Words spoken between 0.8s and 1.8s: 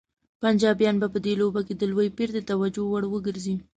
به په دې لوبه کې